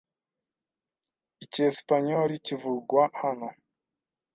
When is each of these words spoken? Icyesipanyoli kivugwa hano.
Icyesipanyoli 1.43 2.35
kivugwa 2.45 3.01
hano. 3.21 3.49